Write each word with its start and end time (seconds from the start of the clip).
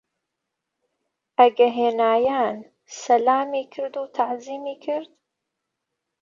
ئەگە 1.39 1.67
هینایان 1.79 2.57
سەلامی 3.01 3.63
کرد 3.73 3.95
و 4.01 4.03
تەعزیمی 4.15 4.75
کرد؟ 4.85 5.11